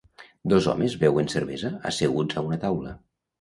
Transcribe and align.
Dos 0.53 0.67
homes 0.71 0.95
beuen 1.03 1.29
cervesa 1.33 1.71
asseguts 1.91 2.41
a 2.41 2.45
una 2.49 2.59
taula 2.65 2.97